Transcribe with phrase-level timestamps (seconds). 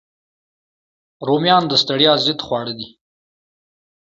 [1.27, 2.87] رومیان د ستړیا ضد خواړه دي